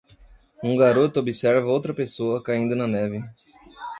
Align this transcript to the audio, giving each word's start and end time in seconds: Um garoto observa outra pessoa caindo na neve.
Um 0.63 0.75
garoto 0.75 1.19
observa 1.19 1.67
outra 1.69 1.93
pessoa 1.93 2.41
caindo 2.41 2.75
na 2.75 2.87
neve. 2.87 3.23